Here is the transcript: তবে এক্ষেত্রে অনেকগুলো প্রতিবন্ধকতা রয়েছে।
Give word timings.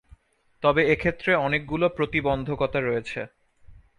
তবে 0.63 0.81
এক্ষেত্রে 0.93 1.31
অনেকগুলো 1.37 1.85
প্রতিবন্ধকতা 1.97 2.79
রয়েছে। 2.81 3.19